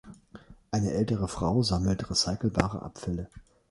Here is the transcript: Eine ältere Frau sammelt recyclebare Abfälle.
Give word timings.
Eine 0.71 0.93
ältere 0.93 1.27
Frau 1.27 1.61
sammelt 1.61 2.09
recyclebare 2.09 2.81
Abfälle. 2.81 3.29